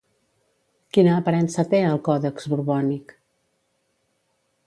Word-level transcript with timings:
Quina 0.95 1.17
aparença 1.17 1.65
té 1.75 1.81
al 1.89 2.01
Còdex 2.09 2.49
Borbònic? 2.53 3.13